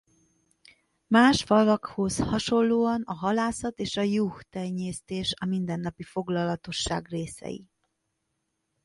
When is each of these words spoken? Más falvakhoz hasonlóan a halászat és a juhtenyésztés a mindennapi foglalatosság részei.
Más 1.09 1.43
falvakhoz 1.43 2.17
hasonlóan 2.21 3.01
a 3.05 3.13
halászat 3.13 3.79
és 3.79 3.97
a 3.97 4.01
juhtenyésztés 4.01 5.33
a 5.39 5.45
mindennapi 5.45 6.03
foglalatosság 6.03 7.07
részei. 7.09 7.65